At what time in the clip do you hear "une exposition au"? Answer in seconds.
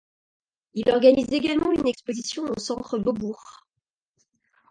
1.71-2.59